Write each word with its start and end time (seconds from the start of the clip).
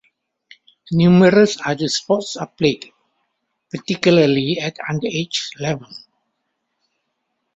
Numerous 0.93 1.59
other 1.63 1.87
sports 1.87 2.35
are 2.35 2.47
played, 2.47 2.91
particularly 3.69 4.57
at 4.59 4.75
under-age 4.89 5.51
level. 5.59 5.91